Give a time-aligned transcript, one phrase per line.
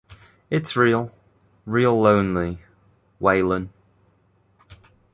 [0.49, 1.11] It's real,
[1.63, 2.57] real lonely,
[3.21, 3.69] Waylon.